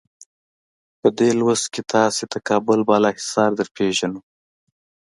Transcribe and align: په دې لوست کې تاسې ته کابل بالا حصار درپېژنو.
په 0.99 1.07
دې 1.17 1.29
لوست 1.39 1.65
کې 1.73 1.81
تاسې 1.93 2.23
ته 2.31 2.37
کابل 2.49 2.79
بالا 2.89 3.09
حصار 3.17 3.49
درپېژنو. 3.59 4.21